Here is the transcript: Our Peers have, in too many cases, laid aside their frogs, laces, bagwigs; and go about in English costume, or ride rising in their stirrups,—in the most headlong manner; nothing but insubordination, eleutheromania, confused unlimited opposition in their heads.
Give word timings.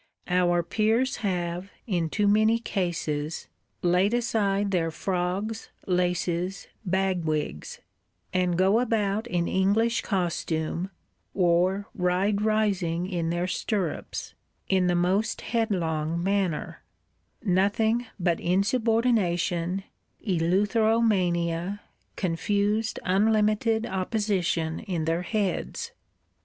Our 0.29 0.63
Peers 0.63 1.17
have, 1.17 1.69
in 1.85 2.09
too 2.09 2.27
many 2.27 2.57
cases, 2.57 3.47
laid 3.83 4.15
aside 4.15 4.71
their 4.71 4.89
frogs, 4.89 5.69
laces, 5.85 6.67
bagwigs; 6.83 7.81
and 8.33 8.57
go 8.57 8.79
about 8.79 9.27
in 9.27 9.47
English 9.47 10.01
costume, 10.01 10.89
or 11.35 11.87
ride 11.93 12.41
rising 12.41 13.05
in 13.05 13.29
their 13.29 13.45
stirrups,—in 13.45 14.87
the 14.87 14.95
most 14.95 15.41
headlong 15.41 16.23
manner; 16.23 16.81
nothing 17.43 18.07
but 18.19 18.39
insubordination, 18.39 19.83
eleutheromania, 20.27 21.79
confused 22.15 22.99
unlimited 23.03 23.85
opposition 23.85 24.79
in 24.79 25.05
their 25.05 25.21
heads. 25.21 25.91